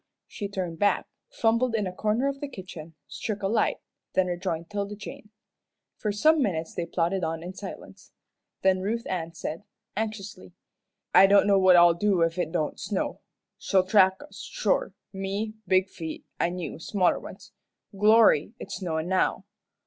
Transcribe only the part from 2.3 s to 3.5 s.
the kitchen, struck a